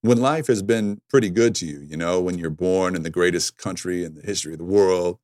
When 0.02 0.21
life 0.21 0.47
has 0.47 0.62
been 0.62 1.00
pretty 1.09 1.30
good 1.30 1.54
to 1.57 1.66
you, 1.66 1.80
you 1.80 1.97
know, 1.97 2.21
when 2.21 2.38
you're 2.38 2.50
born 2.50 2.95
in 2.95 3.02
the 3.02 3.11
greatest 3.11 3.57
country 3.57 4.04
in 4.04 4.14
the 4.14 4.23
history 4.23 4.52
of 4.52 4.59
the 4.59 4.64
world, 4.64 5.18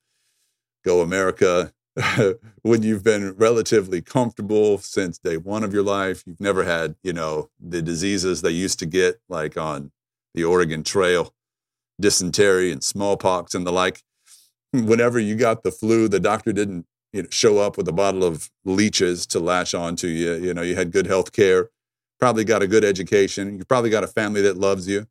go 0.85 1.01
America, 1.01 1.73
when 2.63 2.83
you've 2.83 3.05
been 3.05 3.33
relatively 3.33 4.03
comfortable 4.03 4.79
since 4.79 5.19
day 5.19 5.37
one 5.37 5.63
of 5.63 5.73
your 5.73 5.85
life, 5.85 6.25
you've 6.27 6.41
never 6.41 6.65
had, 6.65 6.97
you 7.03 7.13
know, 7.13 7.51
the 7.61 7.83
diseases 7.83 8.43
they 8.43 8.51
used 8.51 8.79
to 8.81 8.87
get, 8.87 9.21
like 9.29 9.57
on 9.57 9.93
the 10.35 10.45
Oregon 10.45 10.83
Trail, 10.83 11.33
dysentery 12.01 12.73
and 12.73 12.83
smallpox 12.83 13.55
and 13.55 13.67
the 13.67 13.73
like. 13.73 14.03
Whenever 14.73 15.19
you 15.19 15.37
got 15.37 15.63
the 15.63 15.71
flu, 15.71 16.09
the 16.09 16.21
doctor 16.21 16.53
didn't 16.53 16.87
you 17.13 17.23
know, 17.23 17.29
show 17.31 17.59
up 17.59 17.77
with 17.77 17.89
a 17.89 17.93
bottle 17.93 18.25
of 18.25 18.51
leeches 18.65 19.25
to 19.27 19.39
latch 19.39 19.75
onto 19.75 20.09
you. 20.09 20.35
You 20.35 20.53
know, 20.53 20.63
you 20.63 20.75
had 20.75 20.91
good 20.91 21.07
health 21.07 21.33
care, 21.33 21.71
probably 22.19 22.45
got 22.45 22.63
a 22.63 22.67
good 22.67 22.85
education. 22.85 23.57
You 23.59 23.65
probably 23.65 23.91
got 23.91 24.03
a 24.03 24.09
family 24.09 24.43
that 24.43 24.57
loves 24.57 24.89
you. 24.89 25.07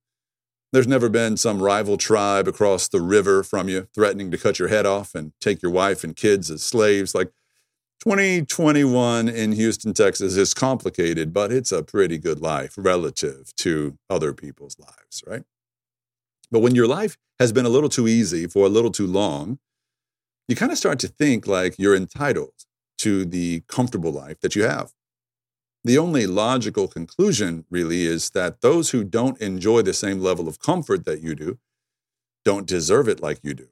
There's 0.73 0.87
never 0.87 1.07
been 1.07 1.37
some 1.37 1.61
rival 1.61 1.97
tribe 1.97 2.47
across 2.47 2.87
the 2.87 2.99
river 2.99 3.43
from 3.43 3.69
you 3.69 3.87
threatening 3.93 4.31
to 4.31 4.37
cut 4.37 4.57
your 4.59 4.69
head 4.69 4.85
off 4.85 5.13
and 5.13 5.31
take 5.39 5.61
your 5.61 5.71
wife 5.71 6.03
and 6.03 6.15
kids 6.15 6.49
as 6.49 6.63
slaves. 6.63 7.13
Like 7.13 7.31
2021 8.03 9.29
in 9.29 9.51
Houston, 9.51 9.93
Texas 9.93 10.35
is 10.35 10.53
complicated, 10.53 11.31
but 11.31 11.51
it's 11.53 11.71
a 11.71 11.83
pretty 11.83 12.17
good 12.17 12.41
life 12.41 12.73
relative 12.75 13.53
to 13.57 13.97
other 14.09 14.33
people's 14.33 14.77
lives, 14.79 15.23
right? 15.27 15.43
But 16.53 16.60
when 16.60 16.75
your 16.75 16.88
life 16.88 17.17
has 17.39 17.51
been 17.51 17.65
a 17.65 17.69
little 17.69 17.89
too 17.89 18.07
easy 18.07 18.45
for 18.45 18.67
a 18.67 18.69
little 18.69 18.91
too 18.91 19.07
long, 19.07 19.57
you 20.48 20.55
kind 20.55 20.72
of 20.72 20.77
start 20.77 21.00
to 21.00 21.07
think 21.07 21.48
like 21.48 21.79
you're 21.79 21.95
entitled 21.95 22.53
to 23.00 23.25
the 23.25 23.63
comfortable 23.67 24.12
life 24.12 24.39
that 24.41 24.55
you 24.55 24.62
have. 24.63 24.93
The 25.83 25.98
only 25.98 26.27
logical 26.27 26.88
conclusion, 26.88 27.65
really, 27.72 28.05
is 28.05 28.29
that 28.29 28.62
those 28.62 28.91
who 28.91 29.03
don't 29.03 29.41
enjoy 29.41 29.81
the 29.81 29.95
same 29.95 30.22
level 30.22 30.48
of 30.48 30.60
comfort 30.60 31.05
that 31.05 31.22
you 31.22 31.33
do 31.33 31.57
don't 32.45 32.67
deserve 32.67 33.07
it 33.07 33.19
like 33.19 33.39
you 33.41 33.55
do. 33.55 33.69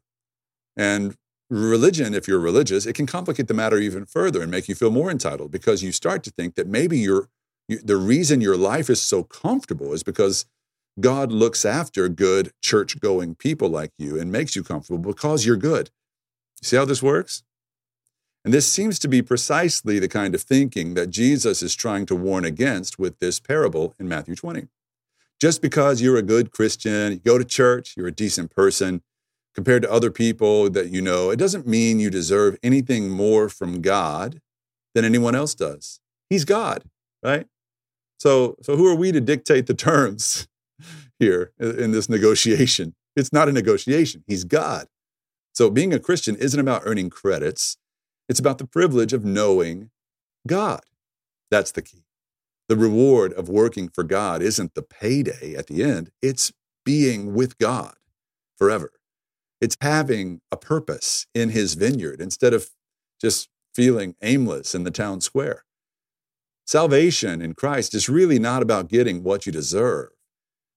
And 0.76 1.16
religion, 1.52 2.16
if 2.16 2.28
you're 2.28 2.40
religious, 2.40 2.88
it 2.88 2.94
can 2.94 3.06
complicate 3.06 3.48
the 3.48 3.54
matter 3.54 3.78
even 3.78 4.06
further 4.06 4.42
and 4.42 4.50
make 4.50 4.68
you 4.68 4.74
feel 4.74 4.92
more 4.92 5.12
entitled 5.12 5.52
because 5.52 5.84
you 5.84 5.92
start 5.92 6.24
to 6.24 6.32
think 6.32 6.56
that 6.56 6.68
maybe 6.68 6.98
you're, 6.98 7.30
you, 7.68 7.78
the 7.78 7.98
reason 7.98 8.42
your 8.42 8.58
life 8.58 8.90
is 8.90 9.02
so 9.02 9.24
comfortable 9.24 9.94
is 9.94 10.02
because 10.02 10.46
God 11.00 11.32
looks 11.32 11.66
after 11.66 12.10
good 12.10 12.52
church 12.62 13.00
going 13.00 13.36
people 13.36 13.70
like 13.70 13.92
you 13.98 14.20
and 14.20 14.32
makes 14.32 14.56
you 14.56 14.64
comfortable 14.64 15.00
because 15.00 15.46
you're 15.46 15.56
good. 15.56 15.90
You 16.62 16.68
see 16.68 16.78
how 16.78 16.86
this 16.86 17.02
works? 17.02 17.44
And 18.44 18.54
this 18.54 18.68
seems 18.68 18.98
to 19.00 19.08
be 19.08 19.22
precisely 19.22 20.00
the 20.00 20.08
kind 20.08 20.34
of 20.34 20.42
thinking 20.42 20.96
that 20.96 21.10
Jesus 21.10 21.62
is 21.62 21.76
trying 21.76 22.06
to 22.08 22.16
warn 22.16 22.44
against 22.44 22.98
with 22.98 23.20
this 23.20 23.40
parable 23.40 23.96
in 24.00 24.08
Matthew 24.08 24.36
20. 24.36 24.68
Just 25.40 25.62
because 25.62 26.02
you're 26.02 26.18
a 26.18 26.24
good 26.24 26.52
Christian, 26.52 27.14
you 27.14 27.20
go 27.20 27.38
to 27.38 27.46
church, 27.46 27.94
you're 27.96 28.08
a 28.08 28.12
decent 28.12 28.52
person, 28.52 29.02
compared 29.54 29.84
to 29.84 29.92
other 29.92 30.12
people 30.12 30.70
that 30.70 30.90
you 30.90 31.02
know, 31.02 31.30
it 31.30 31.38
doesn't 31.38 31.68
mean 31.68 32.00
you 32.00 32.10
deserve 32.10 32.58
anything 32.64 33.10
more 33.10 33.50
from 33.50 33.82
God 33.82 34.42
than 34.94 35.06
anyone 35.06 35.36
else 35.36 35.54
does. 35.54 36.00
He's 36.30 36.46
God, 36.46 36.84
right? 37.24 37.48
So, 38.18 38.56
so 38.62 38.76
who 38.76 38.88
are 38.88 38.96
we 38.96 39.12
to 39.12 39.22
dictate 39.22 39.68
the 39.68 39.74
terms 39.74 40.48
here 41.20 41.52
in 41.60 41.92
this 41.92 42.10
negotiation? 42.10 42.96
It's 43.16 43.34
not 43.34 43.50
a 43.50 43.52
negotiation. 43.52 44.24
He's 44.28 44.44
God. 44.44 44.88
So 45.54 45.70
being 45.70 45.94
a 45.94 46.00
Christian 46.00 46.36
isn't 46.36 46.60
about 46.60 46.84
earning 46.86 47.10
credits. 47.10 47.78
It's 48.30 48.40
about 48.40 48.58
the 48.58 48.68
privilege 48.68 49.14
of 49.14 49.26
knowing 49.26 49.90
God. 50.48 50.82
That's 51.50 51.72
the 51.72 51.82
key. 51.82 52.06
The 52.70 52.78
reward 52.78 53.34
of 53.34 53.50
working 53.50 53.90
for 53.90 54.04
God 54.04 54.42
isn't 54.42 54.76
the 54.76 54.82
payday 54.82 55.56
at 55.56 55.68
the 55.68 55.84
end, 55.84 56.10
it's 56.22 56.54
being 56.86 57.34
with 57.34 57.58
God 57.58 57.96
forever. 58.58 58.92
It's 59.60 59.76
having 59.82 60.42
a 60.52 60.58
purpose 60.58 61.28
in 61.36 61.50
his 61.50 61.74
vineyard 61.74 62.22
instead 62.22 62.54
of 62.54 62.70
just 63.20 63.50
feeling 63.76 64.16
aimless 64.22 64.74
in 64.74 64.84
the 64.84 64.92
town 64.92 65.22
square. 65.22 65.64
Salvation 66.66 67.42
in 67.42 67.54
Christ 67.54 67.94
is 67.94 68.08
really 68.08 68.40
not 68.40 68.62
about 68.62 68.88
getting 68.88 69.24
what 69.24 69.46
you 69.46 69.52
deserve. 69.52 70.10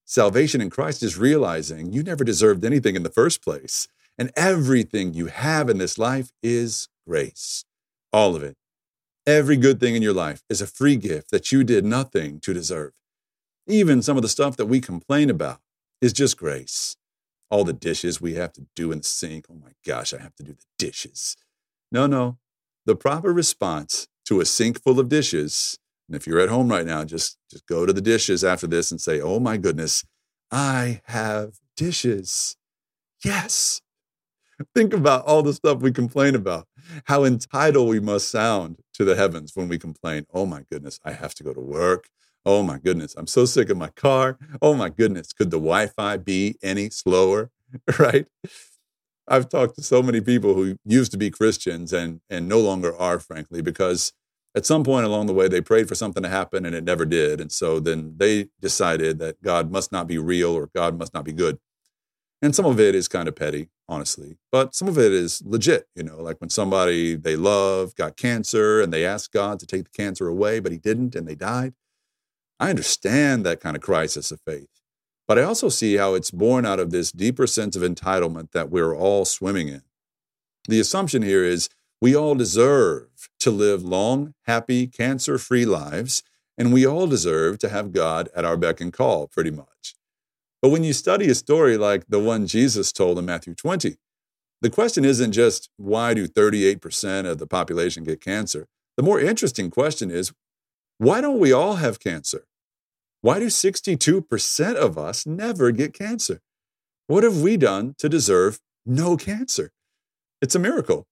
Salvation 0.07 0.61
in 0.61 0.69
Christ 0.69 1.03
is 1.03 1.17
realizing 1.17 1.93
you 1.93 2.03
never 2.03 2.25
deserved 2.25 2.65
anything 2.65 2.95
in 2.95 3.03
the 3.03 3.11
first 3.11 3.43
place, 3.43 3.89
and 4.19 4.31
everything 4.37 5.15
you 5.15 5.27
have 5.27 5.71
in 5.71 5.79
this 5.79 5.99
life 5.99 6.31
is 6.43 6.89
grace. 7.09 7.65
All 8.13 8.37
of 8.37 8.43
it. 8.43 8.57
Every 9.27 9.57
good 9.57 9.81
thing 9.81 9.95
in 9.97 10.03
your 10.03 10.13
life 10.13 10.43
is 10.51 10.61
a 10.61 10.67
free 10.67 10.97
gift 10.97 11.31
that 11.31 11.51
you 11.51 11.65
did 11.65 11.87
nothing 11.87 12.39
to 12.41 12.53
deserve. 12.53 12.93
Even 13.67 14.03
some 14.03 14.17
of 14.17 14.23
the 14.23 14.29
stuff 14.29 14.59
that 14.59 14.67
we 14.67 14.81
complain 14.81 15.31
about 15.31 15.61
is 16.03 16.13
just 16.13 16.37
grace. 16.37 16.97
All 17.51 17.65
the 17.65 17.73
dishes 17.73 18.21
we 18.21 18.35
have 18.35 18.53
to 18.53 18.67
do 18.77 18.93
in 18.93 18.99
the 18.99 19.05
sink. 19.05 19.47
Oh 19.51 19.55
my 19.55 19.73
gosh, 19.87 20.13
I 20.13 20.21
have 20.21 20.35
to 20.37 20.43
do 20.43 20.53
the 20.53 20.67
dishes. 20.79 21.37
No, 21.91 22.07
no. 22.07 22.37
The 22.85 22.95
proper 22.95 23.33
response 23.33 24.07
to 24.27 24.41
a 24.41 24.45
sink 24.45 24.83
full 24.83 25.01
of 25.01 25.09
dishes, 25.09 25.79
and 26.15 26.21
if 26.21 26.29
you're 26.29 26.41
at 26.41 26.49
home 26.49 26.69
right 26.69 26.87
now, 26.87 27.05
just, 27.05 27.39
just 27.51 27.67
go 27.67 27.85
to 27.85 27.93
the 27.93 28.01
dishes 28.01 28.45
after 28.45 28.69
this 28.69 28.93
and 28.93 29.01
say, 29.01 29.21
Oh 29.21 29.41
my 29.41 29.57
goodness, 29.57 30.05
I 30.53 31.01
have 31.07 31.55
dishes. 31.77 32.57
Yes, 33.25 33.81
Think 34.75 34.93
about 34.95 35.25
all 35.25 35.43
the 35.43 35.53
stuff 35.53 35.81
we 35.81 35.93
complain 35.93 36.35
about, 36.35 36.67
how 37.07 37.25
entitled 37.25 37.89
we 37.89 38.01
must 38.01 38.31
sound 38.31 38.79
to 38.95 39.05
the 39.05 39.17
heavens 39.17 39.53
when 39.55 39.69
we 39.69 39.79
complain. 39.79 40.27
Oh 40.33 40.47
my 40.47 40.63
goodness, 40.71 41.01
I 41.05 41.13
have 41.13 41.35
to 41.37 41.43
go 41.45 41.53
to 41.53 41.61
work. 41.61 42.09
Oh 42.47 42.63
my 42.63 42.79
goodness, 42.79 43.15
I'm 43.17 43.27
so 43.27 43.47
sick 43.47 43.71
of 43.71 43.77
my 43.77 43.89
car. 43.89 44.39
Oh 44.63 44.75
my 44.75 44.91
goodness, 44.91 45.33
could 45.33 45.51
the 45.51 45.59
Wi 45.59 45.89
Fi 45.89 46.19
be 46.19 46.57
any 46.63 46.91
slower? 46.91 47.51
right? 47.99 48.27
I've 49.27 49.49
talked 49.49 49.77
to 49.77 49.83
so 49.83 50.03
many 50.03 50.21
people 50.21 50.55
who 50.55 50.77
used 50.85 51.11
to 51.13 51.19
be 51.19 51.31
Christians 51.31 51.93
and, 51.93 52.21
and 52.29 52.47
no 52.49 52.61
longer 52.61 52.95
are, 52.97 53.19
frankly, 53.19 53.63
because 53.63 54.13
at 54.55 54.67
some 54.67 54.85
point 54.85 55.07
along 55.07 55.27
the 55.27 55.35
way 55.35 55.49
they 55.49 55.61
prayed 55.61 55.89
for 55.89 55.95
something 55.95 56.23
to 56.23 56.29
happen 56.29 56.65
and 56.65 56.75
it 56.75 56.85
never 56.85 57.05
did. 57.05 57.41
And 57.41 57.51
so 57.51 57.81
then 57.81 58.15
they 58.17 58.49
decided 58.61 59.19
that 59.19 59.43
God 59.43 59.71
must 59.71 59.91
not 59.91 60.07
be 60.07 60.19
real 60.19 60.53
or 60.53 60.71
God 60.75 60.99
must 60.99 61.13
not 61.13 61.25
be 61.25 61.33
good. 61.33 61.59
And 62.41 62.55
some 62.55 62.67
of 62.67 62.79
it 62.79 62.95
is 62.95 63.09
kind 63.09 63.27
of 63.27 63.35
petty, 63.35 63.71
honestly, 63.89 64.37
but 64.53 64.75
some 64.75 64.87
of 64.87 64.99
it 64.99 65.13
is 65.13 65.43
legit. 65.47 65.89
You 65.95 66.03
know, 66.03 66.21
like 66.21 66.41
when 66.41 66.51
somebody 66.51 67.17
they 67.17 67.37
love 67.37 67.95
got 67.95 68.17
cancer 68.17 68.81
and 68.81 68.93
they 68.93 69.05
asked 69.05 69.33
God 69.33 69.59
to 69.61 69.67
take 69.67 69.85
the 69.85 69.91
cancer 69.91 70.29
away, 70.29 70.61
but 70.61 70.71
he 70.71 70.79
didn't 70.79 71.15
and 71.15 71.27
they 71.27 71.35
died. 71.35 71.75
I 72.61 72.71
understand 72.71 73.45
that 73.45 73.61
kind 73.61 73.77
of 73.77 73.83
crisis 73.83 74.31
of 74.31 74.41
faith. 74.47 74.69
But 75.27 75.39
I 75.39 75.43
also 75.43 75.71
see 75.71 75.97
how 75.97 76.15
it's 76.15 76.31
born 76.31 76.67
out 76.67 76.79
of 76.79 76.91
this 76.91 77.11
deeper 77.11 77.47
sense 77.47 77.77
of 77.77 77.83
entitlement 77.83 78.53
that 78.53 78.71
we're 78.71 78.95
all 78.95 79.25
swimming 79.25 79.69
in. 79.69 79.83
The 80.69 80.81
assumption 80.81 81.23
here 81.23 81.45
is 81.45 81.69
we 82.05 82.15
all 82.15 82.35
deserve 82.35 83.31
to 83.41 83.51
live 83.51 83.83
long, 83.83 84.35
happy, 84.43 84.87
cancer 84.87 85.39
free 85.39 85.65
lives, 85.65 86.23
and 86.59 86.71
we 86.71 86.87
all 86.87 87.07
deserve 87.07 87.59
to 87.59 87.71
have 87.71 87.95
God 87.95 88.29
at 88.37 88.45
our 88.45 88.59
beck 88.59 88.79
and 88.83 88.93
call, 88.93 89.27
pretty 89.27 89.51
much. 89.51 89.95
But 90.61 90.69
when 90.69 90.85
you 90.85 90.93
study 90.93 91.31
a 91.31 91.35
story 91.35 91.79
like 91.79 92.05
the 92.07 92.21
one 92.21 92.47
Jesus 92.47 92.93
told 92.93 93.19
in 93.19 93.25
Matthew 93.25 93.55
20, 93.55 93.97
the 94.61 94.69
question 94.69 95.03
isn't 95.07 95.33
just 95.33 95.71
why 95.79 96.13
do 96.13 96.29
38% 96.29 97.25
of 97.25 97.39
the 97.39 97.47
population 97.47 98.05
get 98.05 98.21
cancer? 98.21 98.67
The 98.99 99.03
more 99.03 99.19
interesting 99.19 99.71
question 99.71 100.11
is 100.11 100.31
why 100.99 101.23
don't 101.23 101.39
we 101.39 101.55
all 101.55 101.77
have 101.77 102.01
cancer? 102.01 102.45
Why 103.23 103.39
do 103.39 103.47
62% 103.47 104.75
of 104.75 104.99
us 104.99 105.25
never 105.25 105.71
get 105.71 105.95
cancer? 105.95 106.43
What 107.07 107.25
have 107.25 107.41
we 107.41 107.57
done 107.57 107.95
to 107.97 108.11
deserve 108.11 108.61
no 108.85 109.17
cancer? 109.17 109.73
It's 110.43 110.55
a 110.55 110.59
miracle. 110.59 111.07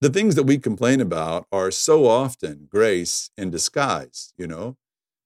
The 0.00 0.10
things 0.10 0.34
that 0.34 0.44
we 0.44 0.58
complain 0.58 1.00
about 1.00 1.46
are 1.50 1.70
so 1.70 2.06
often 2.06 2.68
grace 2.70 3.30
in 3.36 3.50
disguise, 3.50 4.32
you 4.36 4.46
know. 4.46 4.76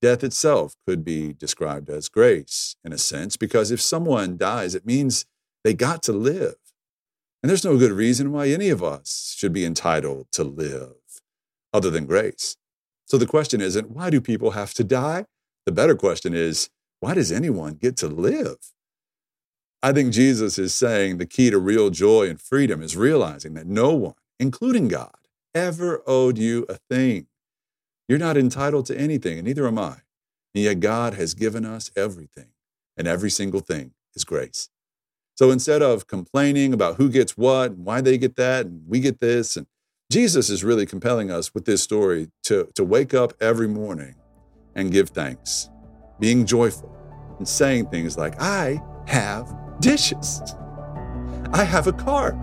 Death 0.00 0.22
itself 0.22 0.76
could 0.86 1.04
be 1.04 1.32
described 1.32 1.90
as 1.90 2.08
grace 2.08 2.76
in 2.84 2.92
a 2.92 2.98
sense, 2.98 3.36
because 3.36 3.72
if 3.72 3.80
someone 3.80 4.36
dies, 4.36 4.76
it 4.76 4.86
means 4.86 5.26
they 5.64 5.74
got 5.74 6.02
to 6.04 6.12
live. 6.12 6.54
And 7.42 7.50
there's 7.50 7.64
no 7.64 7.76
good 7.76 7.92
reason 7.92 8.30
why 8.30 8.48
any 8.48 8.68
of 8.68 8.82
us 8.82 9.34
should 9.36 9.52
be 9.52 9.64
entitled 9.64 10.26
to 10.32 10.44
live 10.44 10.94
other 11.72 11.90
than 11.90 12.06
grace. 12.06 12.56
So 13.06 13.18
the 13.18 13.26
question 13.26 13.60
isn't, 13.60 13.90
why 13.90 14.10
do 14.10 14.20
people 14.20 14.52
have 14.52 14.74
to 14.74 14.84
die? 14.84 15.24
The 15.66 15.72
better 15.72 15.96
question 15.96 16.34
is, 16.34 16.70
why 17.00 17.14
does 17.14 17.32
anyone 17.32 17.74
get 17.74 17.96
to 17.98 18.06
live? 18.06 18.58
I 19.82 19.92
think 19.92 20.12
Jesus 20.12 20.58
is 20.58 20.74
saying 20.74 21.18
the 21.18 21.26
key 21.26 21.50
to 21.50 21.58
real 21.58 21.90
joy 21.90 22.28
and 22.28 22.40
freedom 22.40 22.82
is 22.82 22.96
realizing 22.96 23.54
that 23.54 23.66
no 23.66 23.94
one, 23.94 24.14
including 24.38 24.88
God, 24.88 25.16
ever 25.54 26.02
owed 26.06 26.38
you 26.38 26.66
a 26.68 26.78
thing. 26.90 27.26
You're 28.08 28.18
not 28.18 28.36
entitled 28.36 28.86
to 28.86 28.98
anything, 28.98 29.38
and 29.38 29.46
neither 29.46 29.66
am 29.66 29.78
I. 29.78 29.98
And 30.54 30.64
yet 30.64 30.80
God 30.80 31.14
has 31.14 31.34
given 31.34 31.64
us 31.64 31.90
everything, 31.96 32.48
and 32.96 33.06
every 33.06 33.30
single 33.30 33.60
thing 33.60 33.92
is 34.14 34.24
grace. 34.24 34.70
So 35.36 35.50
instead 35.50 35.82
of 35.82 36.06
complaining 36.06 36.72
about 36.72 36.96
who 36.96 37.08
gets 37.08 37.36
what 37.36 37.72
and 37.72 37.84
why 37.84 38.00
they 38.00 38.18
get 38.18 38.36
that 38.36 38.66
and 38.66 38.82
we 38.88 39.00
get 39.00 39.20
this, 39.20 39.56
and 39.56 39.66
Jesus 40.10 40.50
is 40.50 40.64
really 40.64 40.86
compelling 40.86 41.30
us 41.30 41.54
with 41.54 41.64
this 41.64 41.82
story 41.82 42.30
to, 42.44 42.68
to 42.74 42.82
wake 42.82 43.14
up 43.14 43.34
every 43.40 43.68
morning 43.68 44.14
and 44.74 44.90
give 44.90 45.10
thanks, 45.10 45.68
being 46.18 46.46
joyful, 46.46 46.94
and 47.38 47.46
saying 47.46 47.90
things 47.90 48.16
like, 48.16 48.40
I 48.40 48.82
have 49.06 49.54
dishes. 49.80 50.42
I 51.52 51.64
have 51.64 51.86
a 51.86 51.92
car. 51.92 52.36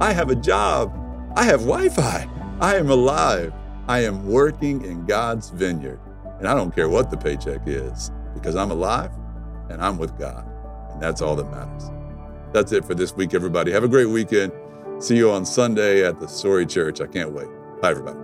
I 0.00 0.12
have 0.12 0.28
a 0.28 0.34
job. 0.34 0.92
I 1.36 1.44
have 1.44 1.60
Wi 1.60 1.88
Fi. 1.88 2.28
I 2.60 2.76
am 2.76 2.90
alive. 2.90 3.52
I 3.88 4.04
am 4.04 4.26
working 4.26 4.84
in 4.84 5.04
God's 5.04 5.50
vineyard. 5.50 6.00
And 6.38 6.46
I 6.46 6.54
don't 6.54 6.74
care 6.74 6.88
what 6.88 7.10
the 7.10 7.16
paycheck 7.16 7.62
is 7.66 8.12
because 8.34 8.54
I'm 8.56 8.70
alive 8.70 9.10
and 9.68 9.82
I'm 9.82 9.98
with 9.98 10.16
God. 10.18 10.46
And 10.92 11.02
that's 11.02 11.20
all 11.20 11.34
that 11.36 11.50
matters. 11.50 11.90
That's 12.52 12.70
it 12.72 12.84
for 12.84 12.94
this 12.94 13.14
week, 13.14 13.34
everybody. 13.34 13.72
Have 13.72 13.84
a 13.84 13.88
great 13.88 14.06
weekend. 14.06 14.52
See 15.00 15.16
you 15.16 15.30
on 15.32 15.44
Sunday 15.44 16.06
at 16.06 16.20
the 16.20 16.28
Story 16.28 16.66
Church. 16.66 17.00
I 17.00 17.06
can't 17.08 17.32
wait. 17.32 17.48
Bye, 17.80 17.90
everybody. 17.90 18.23